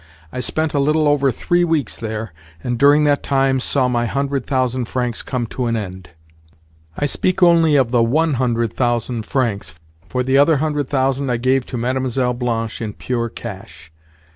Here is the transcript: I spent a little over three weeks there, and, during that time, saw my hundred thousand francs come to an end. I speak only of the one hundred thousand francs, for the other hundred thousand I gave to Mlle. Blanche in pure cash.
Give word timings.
I 0.31 0.39
spent 0.39 0.73
a 0.73 0.79
little 0.79 1.07
over 1.07 1.29
three 1.31 1.63
weeks 1.63 1.95
there, 1.95 2.33
and, 2.63 2.79
during 2.79 3.03
that 3.03 3.21
time, 3.21 3.59
saw 3.59 3.87
my 3.87 4.07
hundred 4.07 4.47
thousand 4.47 4.85
francs 4.85 5.21
come 5.21 5.45
to 5.53 5.67
an 5.67 5.75
end. 5.77 6.09
I 6.97 7.05
speak 7.05 7.43
only 7.43 7.75
of 7.75 7.91
the 7.91 8.01
one 8.01 8.33
hundred 8.41 8.73
thousand 8.73 9.27
francs, 9.27 9.75
for 10.09 10.23
the 10.23 10.39
other 10.39 10.57
hundred 10.57 10.89
thousand 10.89 11.29
I 11.29 11.37
gave 11.37 11.67
to 11.67 11.77
Mlle. 11.77 12.33
Blanche 12.33 12.81
in 12.81 12.93
pure 12.93 13.29
cash. 13.29 13.91